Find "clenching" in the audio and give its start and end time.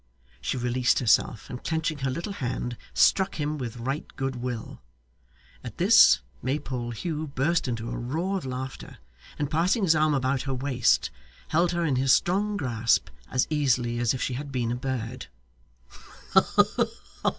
1.63-1.99